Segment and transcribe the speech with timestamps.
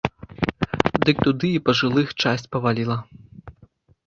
[1.05, 2.97] Дык туды і пажылых часць паваліла.